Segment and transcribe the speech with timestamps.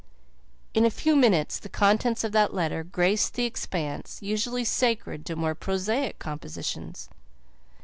[0.73, 5.35] In a few minutes the contents of that letter graced the expanse usually sacred to
[5.35, 7.07] more prosaic compositions.